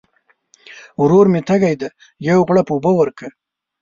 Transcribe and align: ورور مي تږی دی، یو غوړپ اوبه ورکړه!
ورور 1.01 1.25
مي 1.33 1.41
تږی 1.47 1.73
دی، 1.79 1.87
یو 2.27 2.39
غوړپ 2.47 2.67
اوبه 2.71 2.91
ورکړه! 2.95 3.29